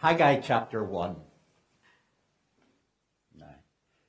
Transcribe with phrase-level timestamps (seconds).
[0.00, 1.14] Haggai chapter 1.
[3.38, 3.44] Now,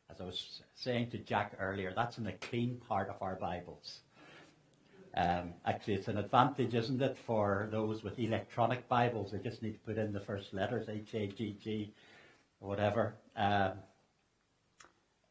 [0.10, 4.00] as I was saying to Jack earlier, that's in the clean part of our Bibles.
[5.18, 9.34] Um, actually, it's an advantage, isn't it, for those with electronic Bibles?
[9.34, 11.94] They just need to put in the first letters, H A G G,
[12.62, 13.16] or whatever.
[13.36, 13.74] Um,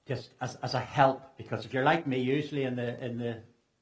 [0.07, 3.39] just as, as a help, because if you're like me, usually in the in the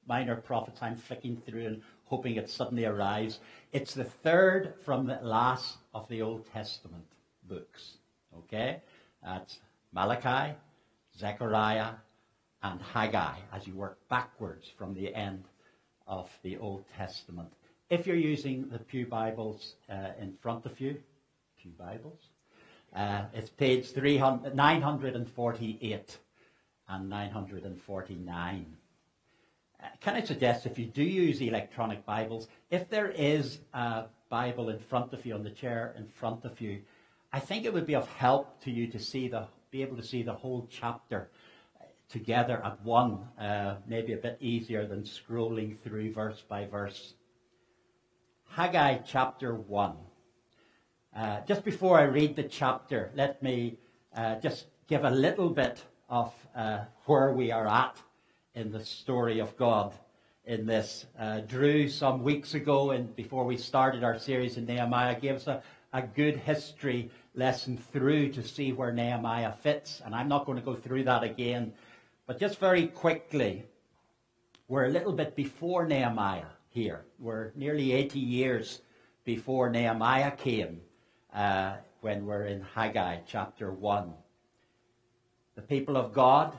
[0.06, 3.40] minor prophets, I'm flicking through and hoping it suddenly arrives.
[3.72, 7.04] It's the third from the last of the Old Testament
[7.48, 7.98] books.
[8.36, 8.80] Okay,
[9.22, 9.58] that's
[9.92, 10.54] Malachi,
[11.16, 11.92] Zechariah,
[12.62, 13.36] and Haggai.
[13.52, 15.44] As you work backwards from the end
[16.06, 17.52] of the Old Testament.
[17.90, 20.96] If you're using the Pew Bibles uh, in front of you,
[21.60, 22.20] Pew Bibles,
[22.94, 26.18] uh, it's page 300, 948
[26.88, 28.77] and 949.
[30.00, 34.78] Can I suggest if you do use electronic Bibles, if there is a Bible in
[34.78, 36.82] front of you on the chair in front of you,
[37.32, 40.02] I think it would be of help to you to see the, be able to
[40.02, 41.30] see the whole chapter
[42.08, 47.14] together at one, uh, maybe a bit easier than scrolling through verse by verse.
[48.48, 49.96] Haggai chapter 1.
[51.14, 53.78] Uh, just before I read the chapter, let me
[54.16, 57.96] uh, just give a little bit of uh, where we are at
[58.58, 59.94] in the story of God
[60.44, 61.06] in this.
[61.16, 65.46] Uh, Drew, some weeks ago, and before we started our series in Nehemiah, gave us
[65.46, 70.02] a, a good history lesson through to see where Nehemiah fits.
[70.04, 71.72] And I'm not going to go through that again.
[72.26, 73.64] But just very quickly,
[74.66, 77.04] we're a little bit before Nehemiah here.
[77.20, 78.80] We're nearly 80 years
[79.24, 80.80] before Nehemiah came
[81.32, 84.12] uh, when we're in Haggai chapter 1.
[85.54, 86.56] The people of God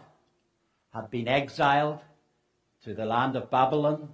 [0.94, 2.00] have been exiled
[2.84, 4.10] to the land of Babylon.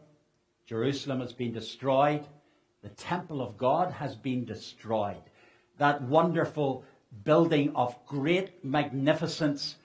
[0.65, 2.25] Jerusalem has been destroyed.
[2.81, 5.21] The temple of God has been destroyed.
[5.77, 6.83] That wonderful
[7.23, 9.75] building of great magnificence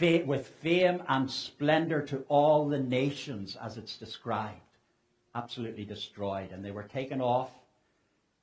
[0.00, 4.60] with fame and splendor to all the nations as it's described.
[5.34, 6.52] Absolutely destroyed.
[6.52, 7.50] And they were taken off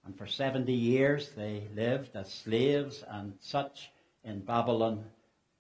[0.06, 3.90] and for 70 years they lived as slaves and such
[4.24, 5.04] in Babylon.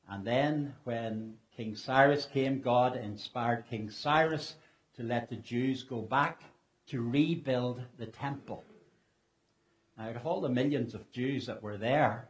[0.07, 4.55] And then when King Cyrus came, God inspired King Cyrus
[4.95, 6.41] to let the Jews go back
[6.87, 8.63] to rebuild the temple.
[9.97, 12.27] Now, out of all the millions of Jews that were there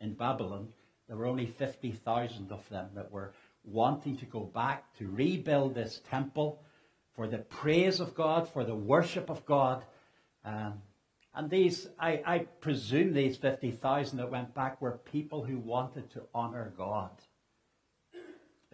[0.00, 0.68] in Babylon,
[1.06, 3.32] there were only 50,000 of them that were
[3.64, 6.60] wanting to go back to rebuild this temple
[7.14, 9.84] for the praise of God, for the worship of God.
[10.44, 10.82] Um,
[11.34, 16.22] and these, I, I presume these 50,000 that went back were people who wanted to
[16.34, 17.10] honor God.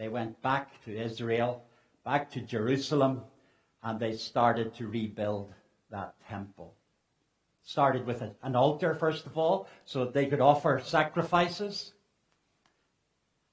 [0.02, 1.62] They went back to Israel,
[2.04, 3.22] back to Jerusalem,
[3.84, 5.54] and they started to rebuild
[5.92, 6.74] that temple.
[7.62, 11.92] Started with an altar, first of all, so that they could offer sacrifices.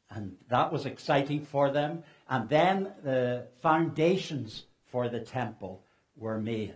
[0.09, 2.01] And that was exciting for them.
[2.27, 5.83] And then the foundations for the temple
[6.17, 6.73] were made.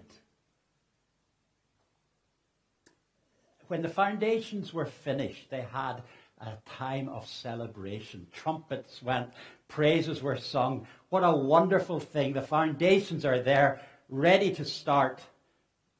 [3.73, 6.03] when the foundations were finished, they had
[6.41, 8.27] a time of celebration.
[8.31, 9.29] Trumpets went,
[9.73, 10.85] praises were sung.
[11.09, 12.33] What a wonderful thing.
[12.33, 15.19] The foundations are there, ready to start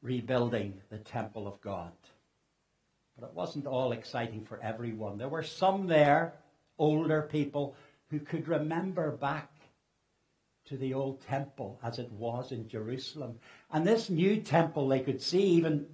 [0.03, 1.91] rebuilding the temple of God.
[3.17, 5.17] But it wasn't all exciting for everyone.
[5.17, 6.33] There were some there,
[6.77, 7.75] older people,
[8.11, 9.49] who could remember back
[10.65, 13.39] to the old temple as it was in Jerusalem.
[13.71, 15.87] And this new temple, they could see even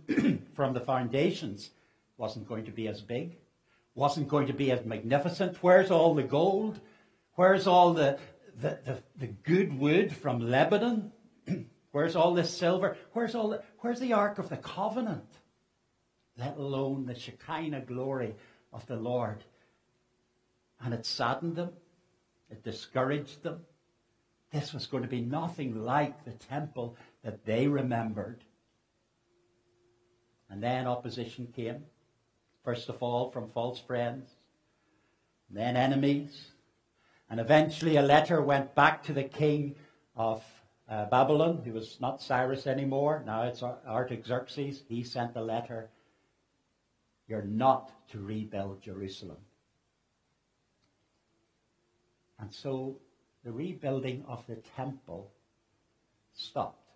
[0.54, 1.70] from the foundations,
[2.18, 3.38] wasn't going to be as big,
[3.96, 5.64] wasn't going to be as magnificent.
[5.64, 6.82] Where's all the gold?
[7.40, 8.20] Where's all the,
[8.60, 11.14] the, the, the good wood from Lebanon?
[11.94, 12.98] Where's all this silver?
[13.14, 15.24] Where's, all the, where's the Ark of the Covenant?
[16.38, 18.36] Let alone the Shekinah glory
[18.74, 19.46] of the Lord.
[20.82, 21.70] And it saddened them.
[22.52, 23.62] It discouraged them.
[24.52, 28.44] This was going to be nothing like the temple that they remembered.
[30.50, 31.86] And then opposition came,
[32.66, 34.28] first of all from false friends,
[35.50, 36.52] then enemies,
[37.30, 39.76] and eventually a letter went back to the king
[40.16, 40.44] of
[40.90, 44.84] uh, Babylon, who was not Cyrus anymore, now it's Artaxerxes.
[44.88, 45.90] He sent a letter
[47.28, 49.38] You're not to rebuild Jerusalem.
[52.40, 52.98] And so
[53.44, 55.32] the rebuilding of the temple
[56.34, 56.90] stopped.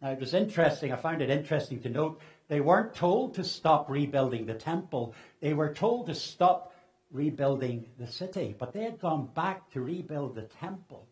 [0.00, 3.88] Now, it was interesting, I found it interesting to note, they weren't told to stop
[3.88, 6.73] rebuilding the temple, they were told to stop
[7.10, 11.06] rebuilding the city, but they had gone back to rebuild the temple.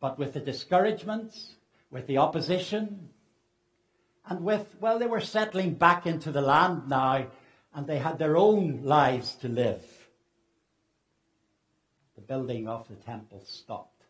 [0.00, 1.54] But with the discouragements,
[1.90, 3.10] with the opposition,
[4.28, 7.26] And with, well, they were settling back into the land now,
[7.74, 9.84] and they had their own lives to live.
[12.16, 14.02] The building of the temple stopped.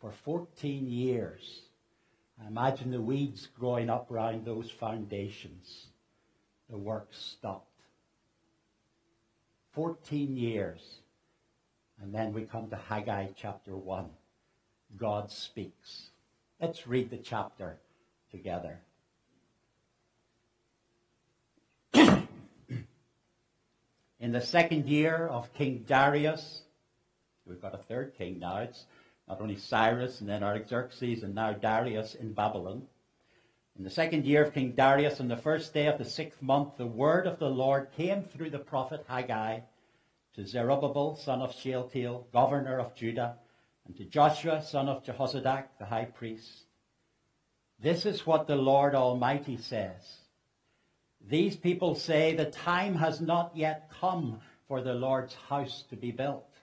[0.00, 1.62] For 14 years,
[2.42, 5.86] I imagine the weeds growing up around those foundations.
[6.68, 7.68] The work stopped.
[9.72, 10.80] 14 years.
[12.00, 14.06] And then we come to Haggai chapter 1.
[14.96, 16.10] God speaks.
[16.60, 17.78] Let's read the chapter
[18.30, 18.80] together.
[21.94, 22.26] In
[24.32, 26.62] the second year of King Darius,
[27.46, 28.58] we've got a third king now.
[28.58, 28.84] It's
[29.28, 32.82] not only Cyrus and then Artaxerxes and now Darius in Babylon.
[33.82, 36.76] In the second year of King Darius, on the first day of the sixth month,
[36.76, 39.58] the word of the Lord came through the prophet Haggai
[40.34, 43.38] to Zerubbabel, son of Shealtiel, governor of Judah,
[43.84, 46.66] and to Joshua, son of Jehozadak, the high priest.
[47.80, 50.18] This is what the Lord Almighty says.
[51.20, 54.38] These people say the time has not yet come
[54.68, 56.54] for the Lord's house to be built.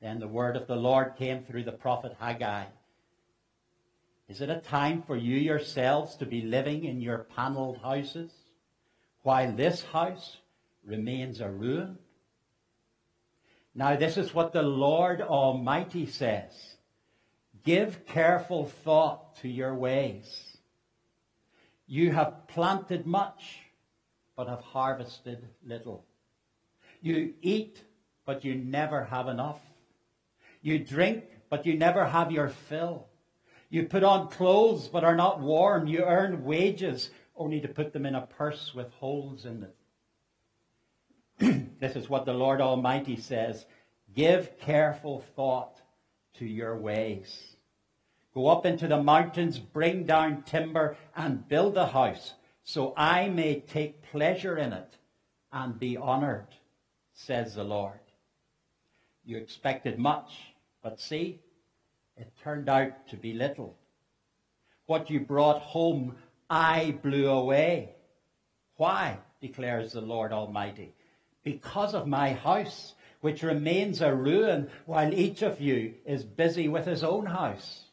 [0.00, 2.66] Then the word of the Lord came through the prophet Haggai.
[4.30, 8.30] Is it a time for you yourselves to be living in your paneled houses
[9.22, 10.36] while this house
[10.84, 11.98] remains a ruin?
[13.74, 16.52] Now, this is what the Lord Almighty says
[17.64, 20.56] Give careful thought to your ways.
[21.88, 23.58] You have planted much,
[24.36, 26.04] but have harvested little.
[27.02, 27.82] You eat,
[28.24, 29.58] but you never have enough.
[30.62, 33.09] You drink, but you never have your fill.
[33.70, 35.86] You put on clothes, but are not warm.
[35.86, 39.68] You earn wages, only to put them in a purse with holes in
[41.38, 41.70] it.
[41.80, 43.64] this is what the Lord Almighty says.
[44.12, 45.80] Give careful thought
[46.34, 47.56] to your ways.
[48.34, 52.34] Go up into the mountains, bring down timber, and build a house,
[52.64, 54.96] so I may take pleasure in it
[55.52, 56.46] and be honored,
[57.12, 58.00] says the Lord.
[59.24, 60.32] You expected much,
[60.82, 61.40] but see,
[62.20, 63.74] it turned out to be little.
[64.86, 66.16] What you brought home,
[66.48, 67.94] I blew away.
[68.76, 69.18] Why?
[69.40, 70.92] declares the Lord Almighty.
[71.42, 76.84] Because of my house, which remains a ruin, while each of you is busy with
[76.84, 77.84] his own house.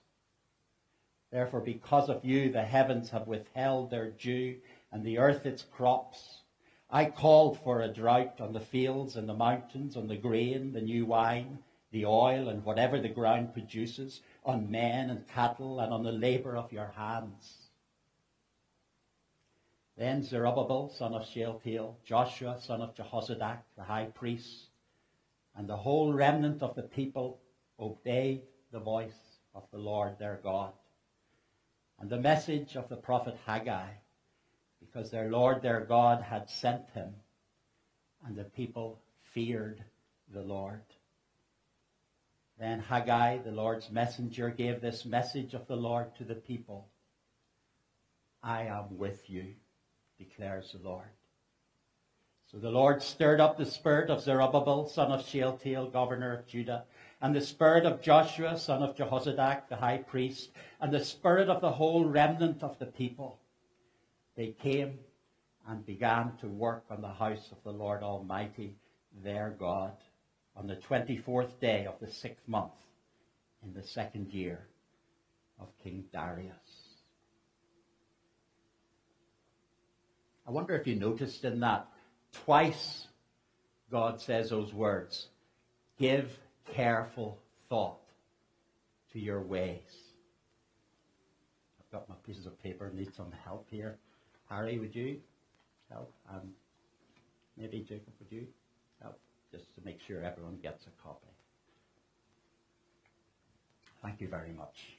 [1.31, 4.57] Therefore, because of you, the heavens have withheld their dew,
[4.91, 6.41] and the earth its crops.
[6.89, 10.81] I called for a drought on the fields and the mountains, on the grain, the
[10.81, 11.59] new wine,
[11.91, 16.55] the oil, and whatever the ground produces, on men and cattle, and on the labor
[16.55, 17.69] of your hands.
[19.97, 24.67] Then Zerubbabel, son of Shealtiel, Joshua, son of Jehozadak, the high priest,
[25.55, 27.39] and the whole remnant of the people
[27.79, 30.73] obeyed the voice of the Lord their God
[31.99, 33.89] and the message of the prophet Haggai,
[34.79, 37.15] because their Lord their God had sent him,
[38.25, 39.01] and the people
[39.33, 39.83] feared
[40.33, 40.81] the Lord.
[42.59, 46.87] Then Haggai, the Lord's messenger, gave this message of the Lord to the people
[48.41, 49.53] I am with you,
[50.17, 51.09] declares the Lord.
[52.51, 56.85] So the Lord stirred up the spirit of Zerubbabel, son of Shealtiel, governor of Judah,
[57.21, 61.61] and the spirit of Joshua, son of Jehozadak, the high priest, and the spirit of
[61.61, 63.39] the whole remnant of the people.
[64.35, 64.99] They came
[65.67, 68.77] and began to work on the house of the Lord Almighty,
[69.23, 69.91] their God,
[70.57, 72.71] on the 24th day of the sixth month
[73.63, 74.65] in the second year
[75.59, 76.55] of King Darius.
[80.47, 81.87] I wonder if you noticed in that,
[82.45, 83.07] twice
[83.91, 85.27] God says those words
[85.99, 86.37] give
[86.73, 87.99] careful thought
[89.13, 89.81] to your ways.
[91.79, 93.97] I've got my pieces of paper, need some help here.
[94.49, 95.19] Harry, would you
[95.91, 96.13] help?
[96.29, 96.49] Um,
[97.57, 98.47] maybe Jacob, would you?
[99.57, 101.25] Just to make sure everyone gets a copy.
[104.03, 104.96] Thank you very much.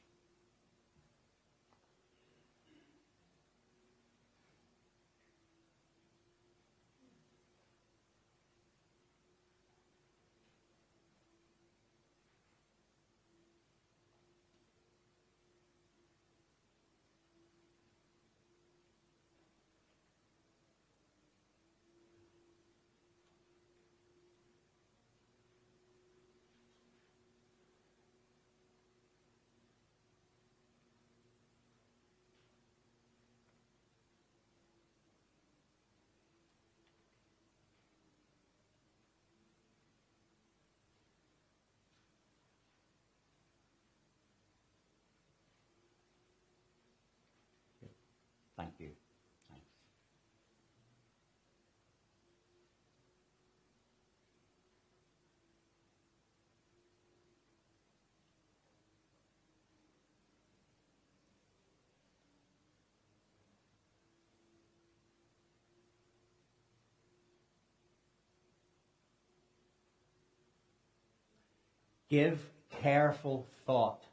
[72.08, 72.38] Give
[72.82, 74.04] careful thought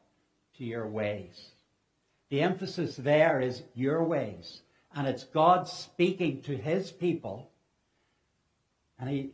[0.58, 1.52] to your ways.
[2.30, 4.62] The emphasis there is your ways.
[4.96, 7.50] And it's God speaking to his people.
[8.98, 9.30] And he,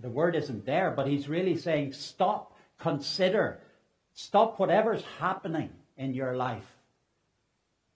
[0.00, 3.60] the word isn't there, but he's really saying, stop, consider,
[4.12, 6.66] stop whatever's happening in your life.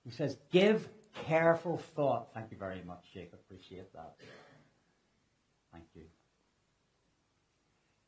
[0.05, 0.89] He says, give
[1.27, 2.29] careful thought.
[2.35, 3.41] Thank you very much, Jacob.
[3.49, 4.15] Appreciate that.
[5.73, 6.03] Thank you.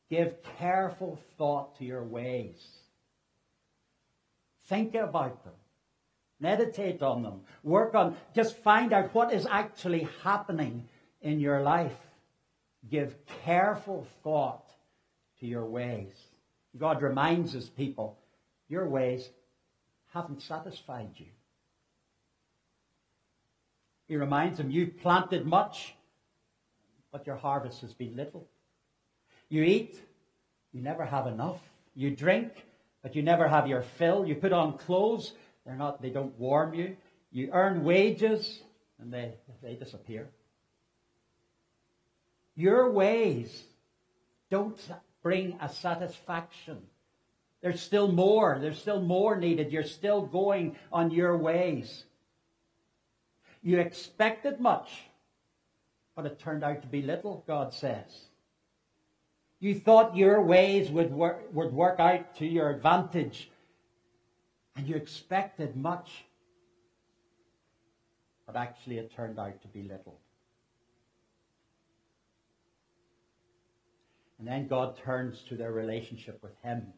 [0.09, 2.65] Give careful thought to your ways.
[4.67, 5.53] Think about them.
[6.39, 7.41] Meditate on them.
[7.63, 10.87] Work on, just find out what is actually happening
[11.21, 11.97] in your life.
[12.89, 14.69] Give careful thought
[15.39, 16.13] to your ways.
[16.77, 18.17] God reminds his people,
[18.69, 19.29] your ways
[20.13, 21.25] haven't satisfied you.
[24.07, 25.95] He reminds them, you've planted much,
[27.11, 28.47] but your harvest has been little.
[29.49, 30.01] You eat,
[30.73, 31.59] you never have enough.
[31.95, 32.51] You drink,
[33.01, 34.25] but you never have your fill.
[34.25, 35.33] You put on clothes,
[35.65, 36.95] they're not, they don't warm you.
[37.31, 38.61] You earn wages
[38.99, 40.29] and they, they disappear.
[42.55, 43.63] Your ways
[44.49, 44.79] don't
[45.21, 46.81] bring a satisfaction.
[47.61, 48.57] There's still more.
[48.61, 49.71] There's still more needed.
[49.71, 52.03] You're still going on your ways.
[53.61, 54.89] You expected much,
[56.15, 58.27] but it turned out to be little, God says.
[59.59, 63.49] You thought your ways would work, would work out to your advantage,
[64.75, 66.25] and you expected much,
[68.45, 70.19] but actually it turned out to be little.
[74.37, 76.93] And then God turns to their relationship with Him.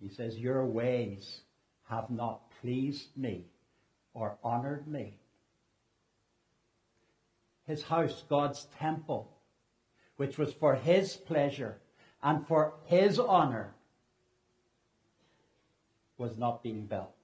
[0.00, 1.42] He says, Your ways
[1.90, 3.44] have not pleased me
[4.14, 5.18] or honored me.
[7.66, 9.30] His house, God's temple,
[10.20, 11.78] which was for His pleasure
[12.22, 13.72] and for His honor,
[16.18, 17.14] was not being built.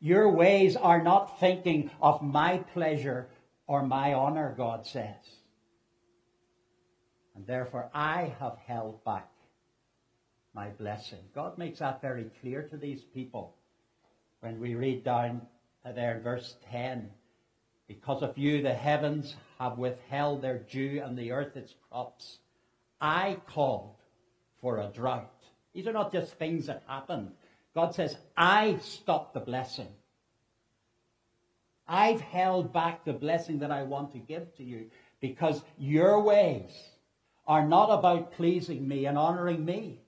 [0.00, 3.28] Your ways are not thinking of my pleasure
[3.68, 5.14] or my honor, God says.
[7.36, 9.30] And therefore I have held back
[10.54, 11.20] my blessing.
[11.36, 13.54] God makes that very clear to these people
[14.40, 15.42] when we read down
[15.84, 17.08] there in verse 10.
[17.88, 22.38] Because of you, the heavens have withheld their dew and the earth its crops.
[23.00, 23.96] I called
[24.60, 25.30] for a drought.
[25.74, 27.32] These are not just things that happen.
[27.74, 29.88] God says, I stopped the blessing.
[31.88, 34.86] I've held back the blessing that I want to give to you
[35.20, 36.70] because your ways
[37.46, 40.00] are not about pleasing me and honoring me.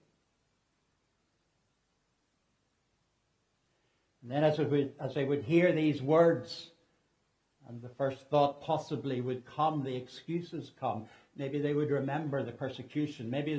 [4.22, 6.70] And then as, would, as they would hear these words,
[7.68, 11.06] and the first thought possibly would come, the excuses come.
[11.36, 13.30] Maybe they would remember the persecution.
[13.30, 13.54] Maybe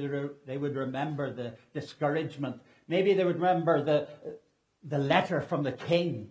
[0.45, 2.61] they would remember the discouragement.
[2.87, 4.07] Maybe they would remember the,
[4.83, 6.29] the letter from the king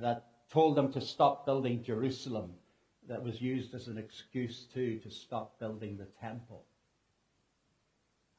[0.00, 2.52] that told them to stop building Jerusalem,
[3.08, 6.64] that was used as an excuse too to stop building the temple.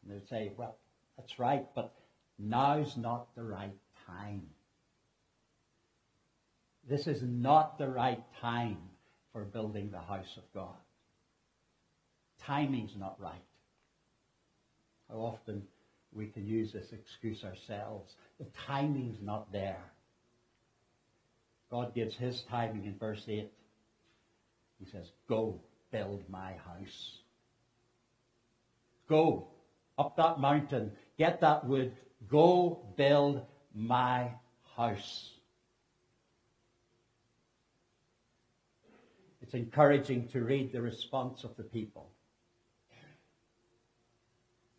[0.03, 0.77] And they'd say, well,
[1.17, 1.93] that's right, but
[2.38, 3.75] now's not the right
[4.08, 4.43] time.
[6.91, 8.77] This is not the right time
[9.31, 10.75] for building the house of God.
[12.45, 13.45] Timing's not right.
[15.10, 15.63] How often
[16.12, 18.15] we can use this excuse ourselves.
[18.39, 19.81] The timing's not there.
[21.69, 23.50] God gives his timing in verse 8.
[24.77, 25.62] He says, Go
[25.93, 27.19] build my house.
[29.07, 29.48] Go
[29.98, 31.93] up that mountain, get that wood,
[32.29, 34.31] go build my
[34.75, 35.31] house.
[39.51, 42.10] It's encouraging to read the response of the people.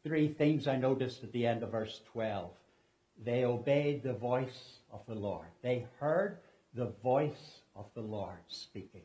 [0.02, 2.48] Three things I noticed at the end of verse 12.
[3.22, 5.48] They obeyed the voice of the Lord.
[5.60, 6.38] They heard
[6.72, 9.02] the voice of the Lord speaking,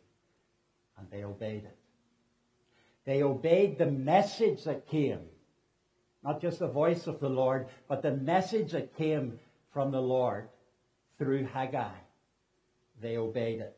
[0.97, 1.77] and they obeyed it.
[3.03, 5.19] They obeyed the message that came.
[6.23, 9.37] Not just the voice of the Lord, but the message that came
[9.73, 10.47] from the Lord
[11.17, 11.91] through Haggai.
[13.01, 13.76] They obeyed it.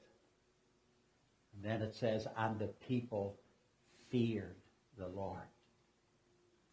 [1.62, 3.36] And then it says, and the people
[4.10, 4.56] feared
[4.98, 5.38] the Lord.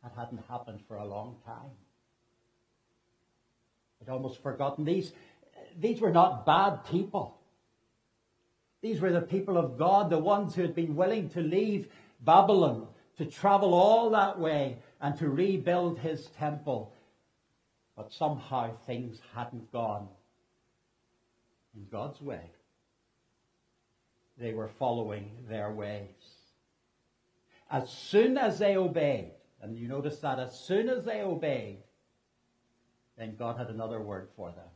[0.03, 1.73] That hadn't happened for a long time.
[4.01, 5.13] I'd almost forgotten these.
[5.77, 7.37] These were not bad people.
[8.81, 11.89] These were the people of God, the ones who had been willing to leave
[12.21, 12.87] Babylon,
[13.19, 16.93] to travel all that way and to rebuild his temple.
[17.97, 20.07] But somehow things hadn't gone
[21.75, 22.51] in God's way
[24.39, 26.09] they were following their ways.
[27.71, 31.79] As soon as they obeyed, And you notice that as soon as they obeyed,
[33.17, 34.69] then God had another word for them.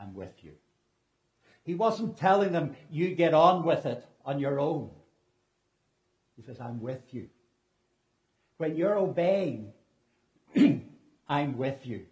[0.00, 0.52] I'm with you.
[1.64, 4.90] He wasn't telling them, you get on with it on your own.
[6.36, 7.28] He says, I'm with you.
[8.58, 9.72] When you're obeying,
[11.28, 12.06] I'm with you.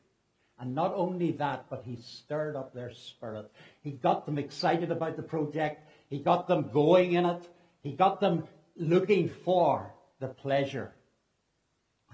[0.58, 3.50] And not only that, but he stirred up their spirit.
[3.82, 5.85] He got them excited about the project.
[6.08, 7.48] He got them going in it.
[7.82, 8.44] He got them
[8.76, 10.92] looking for the pleasure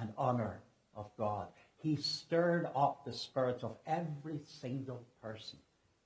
[0.01, 0.61] and honor
[0.95, 1.49] of God.
[1.77, 5.59] He stirred up the spirits of every single person.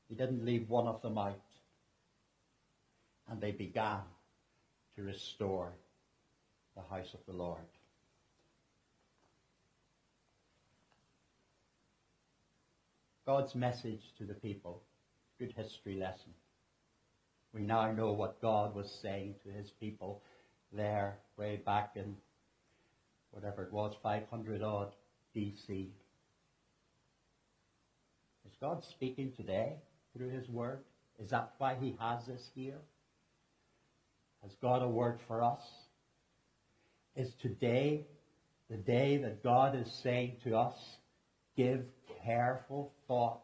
[0.08, 1.40] He didn't leave one of them out.
[3.28, 4.00] And they began
[4.94, 5.72] to restore
[6.74, 7.60] the house of the Lord.
[13.26, 14.82] God's message to the people.
[15.38, 16.32] Good history lesson.
[17.56, 20.20] We now know what God was saying to his people
[20.74, 22.14] there way back in
[23.30, 24.92] whatever it was, 500 odd
[25.34, 25.88] BC.
[28.44, 29.76] Is God speaking today
[30.12, 30.80] through his word?
[31.18, 32.78] Is that why he has this here?
[34.42, 35.62] Has God a word for us?
[37.16, 38.04] Is today
[38.68, 40.76] the day that God is saying to us,
[41.56, 41.86] give
[42.22, 43.40] careful thought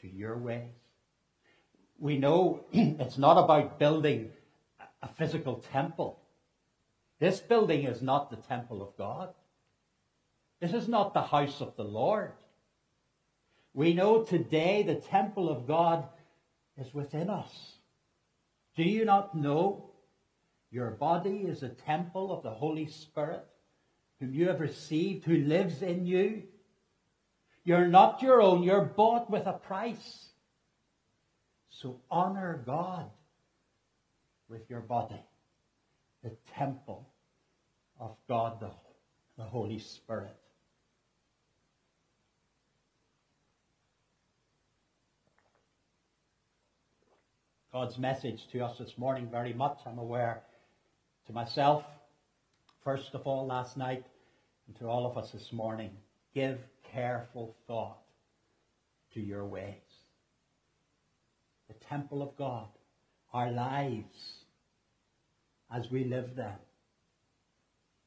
[0.00, 0.81] to your ways?
[2.02, 4.30] We know it's not about building
[5.00, 6.18] a physical temple.
[7.20, 9.28] This building is not the temple of God.
[10.60, 12.32] This is not the house of the Lord.
[13.72, 16.04] We know today the temple of God
[16.76, 17.76] is within us.
[18.74, 19.90] Do you not know
[20.72, 23.46] your body is a temple of the Holy Spirit
[24.18, 26.42] whom you have received, who lives in you?
[27.62, 30.31] You're not your own, you're bought with a price.
[31.80, 33.10] So honor God
[34.48, 35.20] with your body,
[36.22, 37.08] the temple
[37.98, 38.70] of God, the,
[39.38, 40.36] the Holy Spirit.
[47.72, 50.42] God's message to us this morning very much, I'm aware,
[51.26, 51.84] to myself,
[52.84, 54.04] first of all, last night,
[54.66, 55.90] and to all of us this morning.
[56.34, 56.58] Give
[56.92, 57.98] careful thought
[59.14, 59.81] to your ways.
[61.92, 62.68] Temple of God,
[63.34, 64.44] our lives,
[65.70, 66.56] as we live them.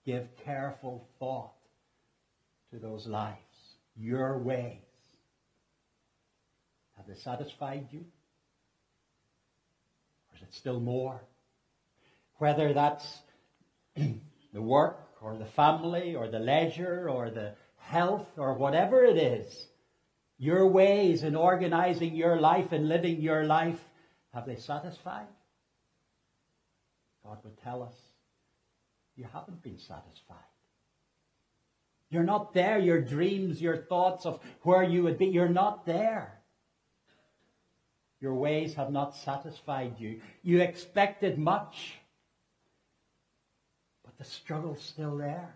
[0.07, 1.53] Give careful thought
[2.71, 3.37] to those lives,
[3.95, 4.79] your ways.
[6.97, 7.99] Have they satisfied you?
[10.31, 11.21] Or is it still more?
[12.39, 13.19] Whether that's
[13.95, 19.67] the work or the family or the leisure or the health or whatever it is,
[20.37, 23.79] your ways in organizing your life and living your life,
[24.33, 25.27] have they satisfied?
[27.23, 27.95] God would tell us,
[29.15, 30.37] you haven't been satisfied.
[32.09, 32.77] You're not there.
[32.77, 36.39] Your dreams, your thoughts of where you would be, you're not there.
[38.21, 40.21] Your ways have not satisfied you.
[40.43, 41.93] You expected much,
[44.03, 45.55] but the struggle's still there.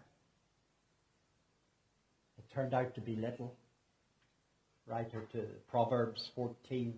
[2.38, 3.56] It turned out to be little.
[4.89, 6.95] Writer to Proverbs 14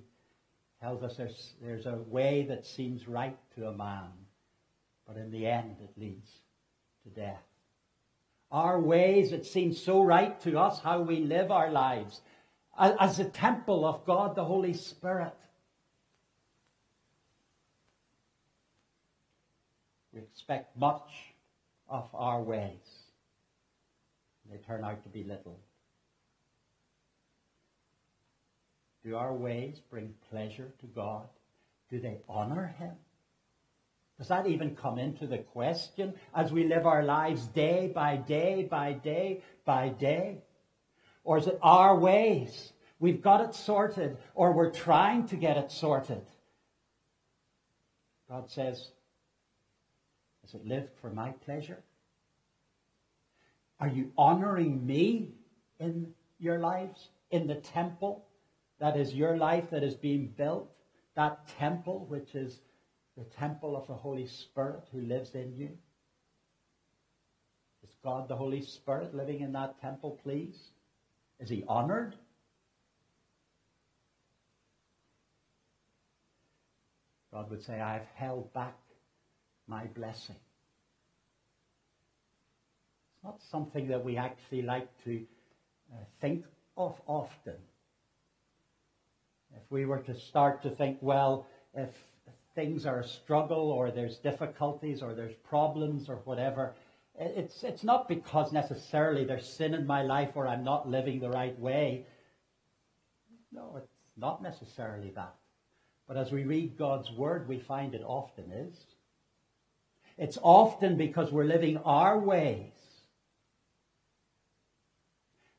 [0.80, 4.10] tells us there's, there's a way that seems right to a man,
[5.06, 6.32] but in the end it leads
[7.04, 7.44] to death.
[8.50, 12.22] Our ways, that seem so right to us how we live our lives
[12.78, 15.36] as a temple of God, the Holy Spirit.
[20.14, 21.12] We expect much
[21.90, 23.02] of our ways.
[24.50, 25.60] They turn out to be little.
[29.04, 31.28] Do our ways bring pleasure to God?
[31.90, 32.94] Do they honor Him?
[34.18, 38.68] Does that even come into the question as we live our lives day by day
[38.70, 40.44] by day by day?
[41.24, 42.74] Or is it our ways?
[43.00, 46.22] We've got it sorted, or we're trying to get it sorted.
[48.30, 48.92] God says,
[50.46, 51.82] Is it lived for my pleasure?
[53.80, 55.30] Are you honoring me
[55.80, 58.24] in your lives, in the temple
[58.82, 60.68] that is your life that is being built?
[61.16, 62.60] That temple which is
[63.16, 65.70] the temple of the Holy Spirit who lives in you?
[67.84, 70.58] Is God the Holy Spirit living in that temple, please?
[71.40, 72.16] Is he honored?
[77.32, 78.78] God would say, I have held back
[79.68, 80.36] my blessing.
[83.14, 85.22] It's not something that we actually like to
[85.94, 87.56] uh, think of often.
[89.56, 91.90] If we were to start to think, well, if
[92.56, 96.74] things are a struggle or there's difficulties or there's problems or whatever,
[97.20, 101.30] It's, it's not because necessarily there's sin in my life or I'm not living the
[101.30, 102.06] right way.
[103.52, 105.36] No, it's not necessarily that.
[106.08, 108.76] But as we read God's word, we find it often is.
[110.18, 112.72] It's often because we're living our ways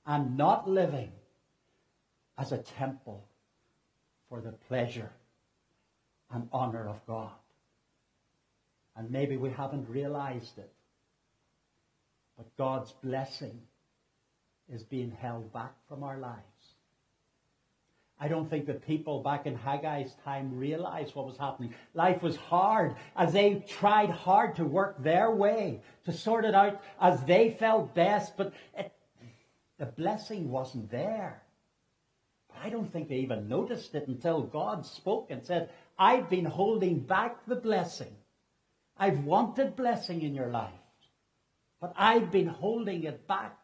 [0.04, 1.12] and not living
[2.36, 3.28] as a temple
[4.32, 5.10] for the pleasure
[6.32, 7.32] and honor of God.
[8.96, 10.72] And maybe we haven't realized it.
[12.38, 13.60] But God's blessing
[14.72, 16.40] is being held back from our lives.
[18.18, 21.74] I don't think the people back in Haggai's time realized what was happening.
[21.92, 26.80] Life was hard as they tried hard to work their way, to sort it out
[26.98, 28.94] as they felt best, but it,
[29.78, 31.42] the blessing wasn't there.
[32.60, 36.98] I don't think they even noticed it until God spoke and said, I've been holding
[37.00, 38.14] back the blessing.
[38.96, 40.70] I've wanted blessing in your life,
[41.80, 43.56] but I've been holding it back.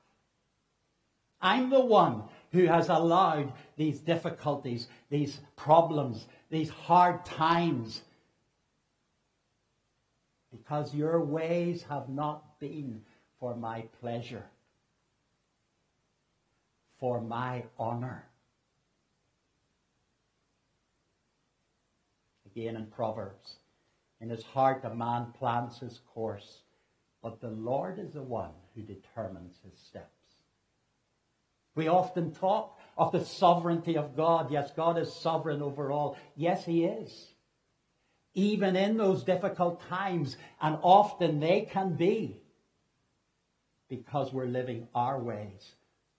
[1.40, 8.03] I'm the one who has allowed these difficulties, these problems, these hard times,
[10.51, 13.03] because your ways have not been
[13.38, 14.44] for my pleasure,
[16.98, 18.24] for my honor.
[22.50, 23.56] Again in Proverbs,
[24.20, 26.62] in his heart a man plans his course,
[27.22, 30.18] but the Lord is the one who determines his steps.
[31.78, 34.50] We often talk of the sovereignty of God.
[34.50, 36.16] Yes, God is sovereign over all.
[36.34, 37.28] Yes, He is.
[38.34, 42.40] Even in those difficult times, and often they can be
[43.88, 45.74] because we're living our ways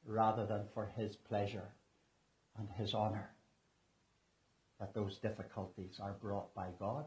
[0.05, 1.67] rather than for His pleasure
[2.57, 3.29] and His honor.
[4.79, 7.05] That those difficulties are brought by God.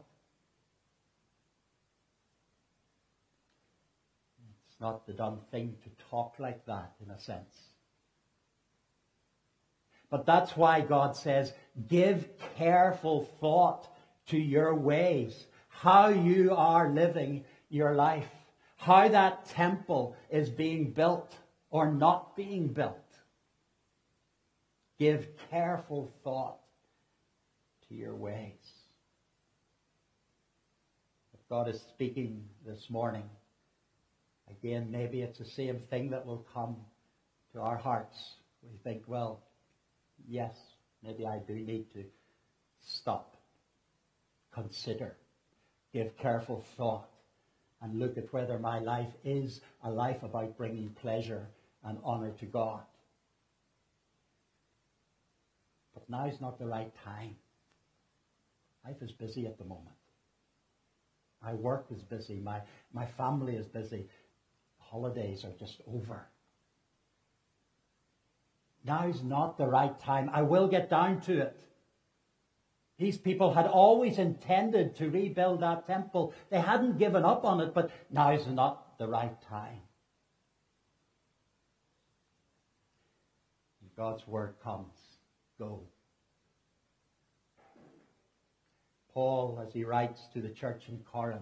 [4.67, 7.55] It's not the done thing to talk like that, in a sense.
[10.09, 11.53] But that's why God says,
[11.89, 13.87] give careful thought
[14.27, 18.29] to your ways, how you are living your life,
[18.77, 21.35] how that temple is being built
[21.71, 22.99] or not being built.
[24.99, 26.62] Give careful thought
[27.93, 28.59] your ways.
[31.33, 33.29] If God is speaking this morning,
[34.49, 36.77] again, maybe it's the same thing that will come
[37.53, 38.17] to our hearts.
[38.63, 39.41] We think, well,
[40.27, 40.55] yes,
[41.03, 42.03] maybe I do need to
[42.81, 43.35] stop,
[44.53, 45.15] consider,
[45.93, 47.09] give careful thought,
[47.81, 51.47] and look at whether my life is a life about bringing pleasure
[51.83, 52.81] and honor to God.
[55.93, 57.35] But now is not the right time.
[58.85, 59.95] Life is busy at the moment.
[61.41, 62.39] My work is busy.
[62.39, 62.61] My,
[62.93, 64.07] my family is busy.
[64.77, 66.27] Holidays are just over.
[68.85, 70.29] Now's not the right time.
[70.33, 71.59] I will get down to it.
[72.97, 76.33] These people had always intended to rebuild that temple.
[76.49, 79.79] They hadn't given up on it, but now's not the right time.
[83.95, 84.93] God's word comes.
[85.59, 85.81] Go.
[89.13, 91.41] Paul, as he writes to the church in Corinth,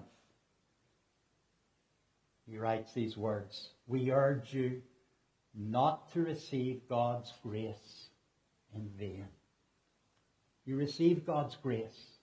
[2.45, 4.81] he writes these words We urge you
[5.55, 8.09] not to receive God's grace
[8.75, 9.27] in vain.
[10.65, 12.17] You receive God's grace.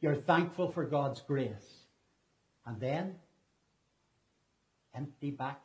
[0.00, 1.84] You're thankful for God's grace.
[2.66, 3.16] And then,
[4.94, 5.60] empty back.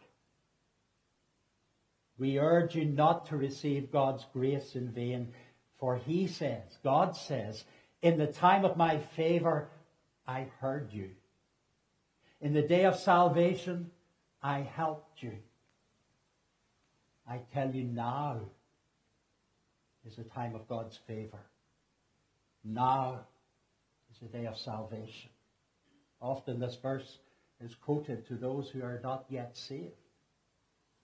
[2.18, 5.34] We urge you not to receive God's grace in vain,
[5.80, 7.64] for he says, God says,
[8.04, 9.70] in the time of my favor,
[10.28, 11.12] I heard you.
[12.42, 13.90] In the day of salvation,
[14.44, 15.32] I helped you.
[17.28, 18.42] I tell you now
[20.06, 21.40] is the time of God's favor.
[22.66, 23.22] Now
[24.12, 25.30] is the day of salvation.
[26.22, 27.20] Often this verse
[27.64, 29.94] is quoted to those who are not yet saved.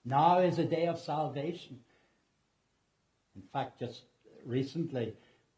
[0.04, 1.78] Now is a day of salvation.
[3.34, 4.02] In fact, just
[4.44, 5.14] recently,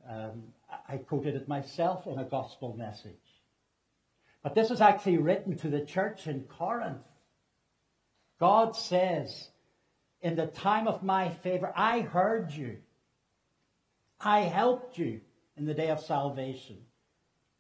[0.08, 0.42] um,
[0.88, 3.12] I quoted it myself in a gospel message.
[4.42, 7.06] But this is actually written to the church in Corinth.
[8.40, 9.48] God says,
[10.20, 12.78] in the time of my favor, I heard you.
[14.20, 15.20] I helped you
[15.56, 16.78] in the day of salvation.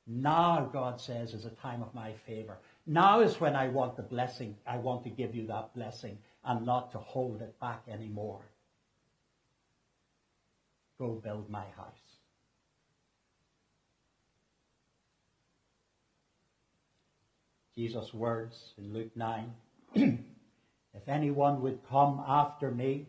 [0.06, 2.58] Now, God says, is a time of my favor.
[2.86, 4.56] Now is when I want the blessing.
[4.66, 8.42] I want to give you that blessing and not to hold it back anymore.
[10.98, 12.11] Go build my house.
[17.74, 19.52] Jesus' words in Luke 9
[20.94, 23.06] If anyone would come after me,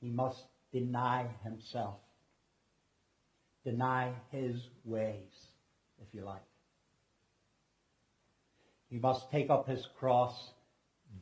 [0.00, 1.96] he must deny himself,
[3.64, 5.48] deny his ways,
[6.00, 6.42] if you like.
[8.90, 10.50] He must take up his cross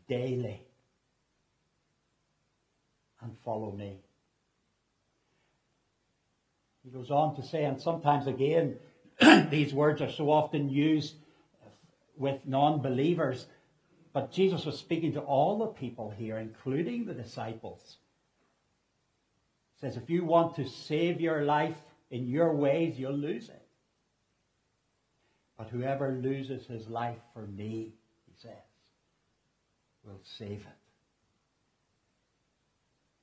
[0.08, 0.62] daily
[3.20, 3.98] and follow me.
[6.84, 8.76] He goes on to say, and sometimes again,
[9.50, 11.14] these words are so often used
[12.16, 13.46] with non believers,
[14.12, 17.96] but Jesus was speaking to all the people here, including the disciples.
[19.74, 21.76] He says, if you want to save your life
[22.10, 23.66] in your ways, you'll lose it.
[25.56, 27.92] But whoever loses his life for me,
[28.26, 28.52] he says,
[30.04, 30.80] will save it.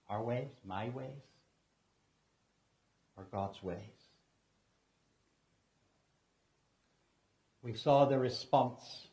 [0.09, 1.25] Our ways, my ways,
[3.17, 3.96] or God's ways.
[7.67, 9.07] We saw the response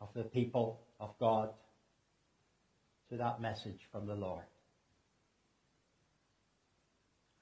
[0.00, 1.50] of the people of God
[3.10, 4.46] to that message from the Lord.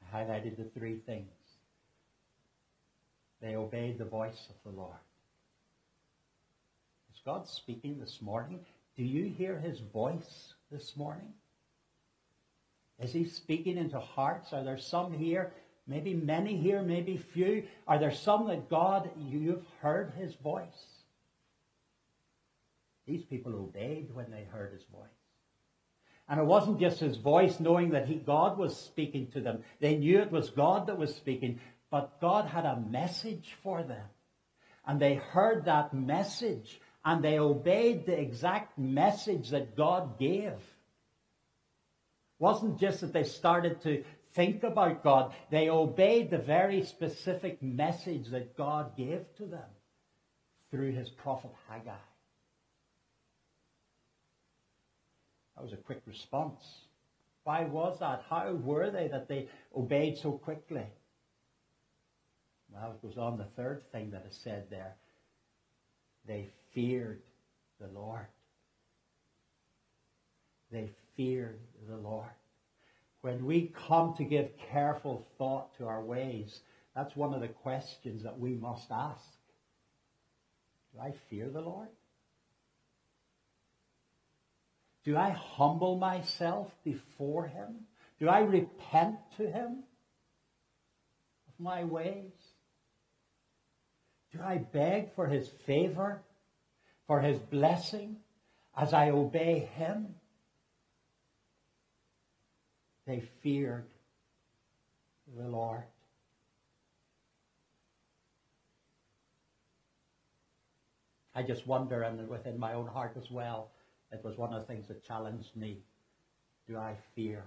[0.02, 1.30] I highlighted the three things.
[3.40, 4.98] They obeyed the voice of the Lord.
[7.14, 8.58] Is God speaking this morning?
[8.96, 11.32] Do you hear his voice this morning?
[12.98, 14.52] Is he speaking into hearts?
[14.52, 15.52] Are there some here,
[15.86, 17.64] maybe many here, maybe few?
[17.86, 20.86] Are there some that God, you've heard his voice?
[23.06, 25.08] These people obeyed when they heard his voice.
[26.28, 29.62] And it wasn't just his voice knowing that he, God was speaking to them.
[29.80, 34.06] They knew it was God that was speaking, but God had a message for them.
[34.86, 40.54] And they heard that message and they obeyed the exact message that God gave
[42.38, 48.28] wasn't just that they started to think about God, they obeyed the very specific message
[48.30, 49.70] that God gave to them
[50.70, 51.92] through his prophet Haggai.
[55.56, 56.62] That was a quick response.
[57.44, 58.24] Why was that?
[58.28, 60.86] How were they that they obeyed so quickly?
[62.72, 64.96] Well, it goes on the third thing that is said there.
[66.26, 67.22] They feared
[67.80, 68.26] the Lord.
[70.72, 72.30] They feared the Lord.
[73.24, 76.60] When we come to give careful thought to our ways,
[76.94, 79.24] that's one of the questions that we must ask.
[80.92, 81.88] Do I fear the Lord?
[85.06, 87.86] Do I humble myself before Him?
[88.20, 89.84] Do I repent to Him
[91.48, 92.34] of my ways?
[94.32, 96.20] Do I beg for His favor,
[97.06, 98.16] for His blessing
[98.76, 100.14] as I obey Him?
[103.06, 103.86] They feared
[105.36, 105.84] the Lord.
[111.34, 113.70] I just wonder, and within my own heart as well,
[114.12, 115.82] it was one of the things that challenged me.
[116.68, 117.44] Do I fear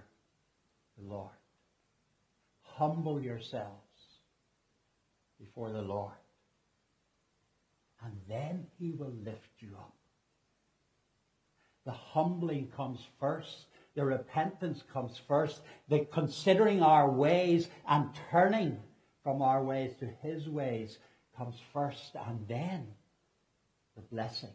[0.98, 1.30] the Lord?
[2.62, 3.72] Humble yourselves
[5.40, 6.12] before the Lord,
[8.04, 9.94] and then he will lift you up.
[11.86, 13.66] The humbling comes first
[13.98, 15.60] the repentance comes first.
[15.88, 18.78] The considering our ways and turning
[19.24, 20.98] from our ways to his ways
[21.36, 22.14] comes first.
[22.14, 22.86] And then
[23.96, 24.54] the blessing.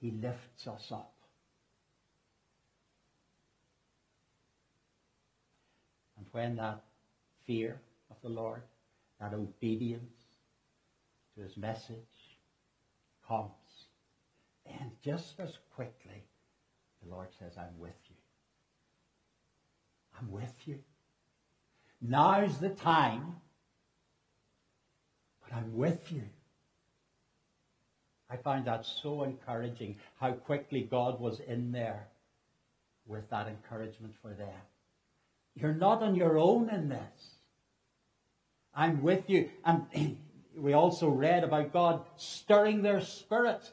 [0.00, 1.14] He lifts us up.
[6.16, 6.82] And when that
[7.46, 8.62] fear of the Lord,
[9.20, 10.18] that obedience
[11.36, 11.94] to his message
[13.24, 13.52] comes,
[14.66, 16.24] and just as quickly,
[17.04, 18.11] the Lord says, I'm with you.
[20.22, 20.78] I'm with you.
[22.00, 23.36] Now's the time,
[25.42, 26.22] but I'm with you.
[28.30, 32.08] I find that so encouraging how quickly God was in there
[33.06, 34.48] with that encouragement for them.
[35.54, 37.36] You're not on your own in this.
[38.74, 39.50] I'm with you.
[39.64, 40.16] And
[40.56, 43.70] we also read about God stirring their spirits.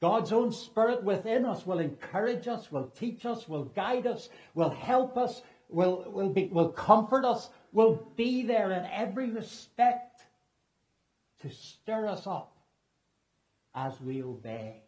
[0.00, 4.70] God's own spirit within us will encourage us, will teach us, will guide us, will
[4.70, 5.42] help us,
[5.72, 10.22] will, will, be, will comfort us, will be there in every respect
[11.42, 12.56] to stir us up
[13.74, 14.82] as we obey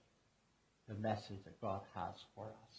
[0.88, 2.79] the message that God has for us.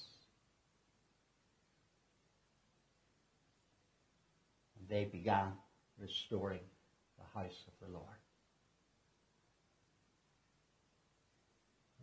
[4.79, 5.53] And they began
[5.99, 6.59] restoring
[7.17, 8.07] the house of the Lord.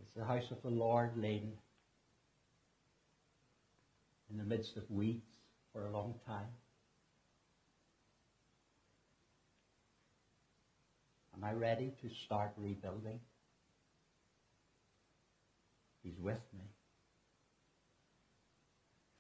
[0.03, 1.53] It's the house of the Lord laden
[4.31, 5.30] in the midst of weeds
[5.73, 6.49] for a long time.
[11.35, 13.21] Am I ready to start rebuilding?
[16.03, 16.65] He's with me.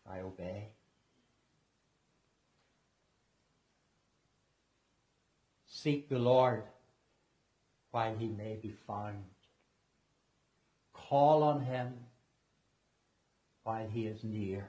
[0.04, 0.68] If I obey.
[5.66, 6.64] Seek the Lord
[7.90, 9.24] while he may be found.
[10.92, 11.94] Call on him
[13.62, 14.68] while he is near.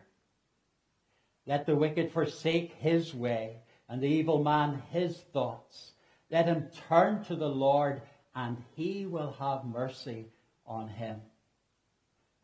[1.45, 5.93] Let the wicked forsake his way, and the evil man his thoughts.
[6.29, 8.01] Let him turn to the Lord,
[8.35, 10.27] and he will have mercy
[10.65, 11.21] on him,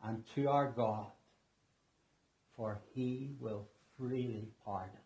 [0.02, 1.06] and to our God,
[2.56, 4.98] for he will freely pardon.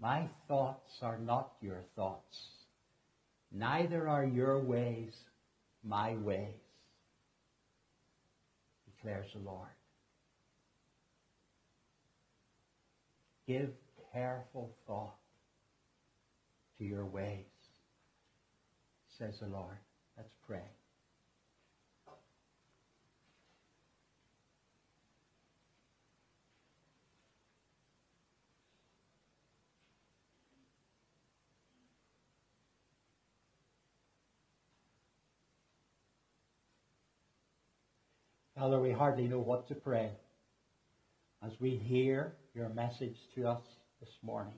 [0.00, 2.48] My thoughts are not your thoughts,
[3.50, 5.14] neither are your ways
[5.82, 6.54] my ways,
[8.86, 9.68] declares the Lord.
[13.46, 13.70] Give
[14.12, 15.16] careful thought
[16.78, 17.44] to your ways,
[19.18, 19.76] says the Lord.
[20.16, 20.62] Let's pray.
[38.56, 40.10] Father, we hardly know what to pray
[41.44, 43.62] as we hear your message to us
[44.00, 44.54] this morning.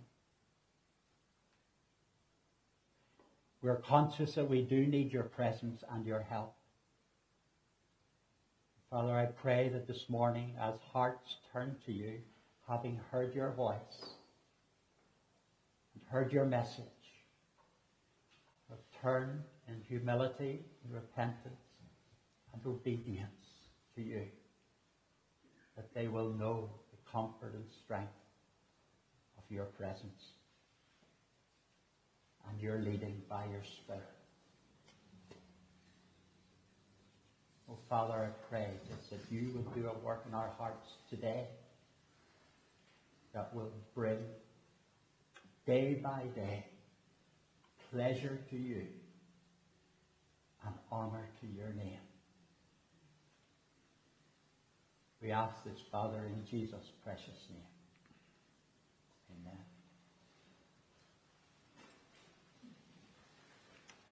[3.63, 6.55] We're conscious that we do need your presence and your help.
[8.91, 12.19] Father, I pray that this morning, as hearts turn to you,
[12.69, 14.15] having heard your voice
[15.95, 16.85] and heard your message,
[18.69, 21.61] have turned in humility and repentance
[22.53, 23.31] and obedience
[23.97, 24.23] to you,
[25.77, 28.13] that they will know the comfort and strength
[29.39, 30.33] of your presence
[32.49, 34.03] and your leading by your Spirit.
[37.71, 41.47] Oh, Father, I pray just that you would do a work in our hearts today
[43.35, 44.19] that will bring
[45.67, 46.65] day by day
[47.91, 48.83] pleasure to you
[50.65, 52.06] and honor to your name.
[55.27, 57.76] We ask this, Father, in Jesus' precious name.